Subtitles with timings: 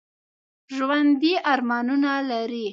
[0.75, 2.65] ژوندي ارمانونه لري